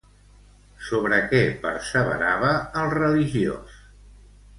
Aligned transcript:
Sobre 0.85 1.19
què 1.33 1.41
perseverava 1.65 2.49
el 2.81 2.89
religiós? 2.95 3.77